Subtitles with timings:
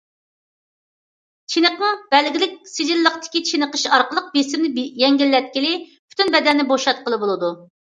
[1.55, 7.59] چېنىقىڭ بەلگىلىك سىجىللىقتىكى چېنىقىش ئارقىلىق بېسىمنى يېنىكلەتكىلى، پۈتۈن بەدەننى بوشاتقىلى بولىدۇ.